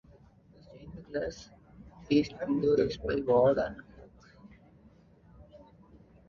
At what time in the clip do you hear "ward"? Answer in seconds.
3.17-3.59